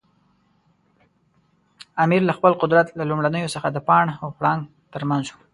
[2.03, 4.61] امیر له خپل قدرت له لومړیو څخه د پاڼ او پړانګ
[4.93, 5.35] ترمنځ و.